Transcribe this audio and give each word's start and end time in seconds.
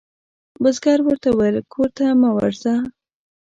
بزګر 0.61 0.99
ورته 1.03 1.27
وویل 1.31 1.57
کور 1.73 1.89
ته 1.97 2.05
مه 2.21 2.29
ورځه. 2.37 2.73